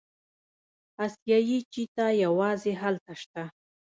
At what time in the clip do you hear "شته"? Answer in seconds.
3.21-3.43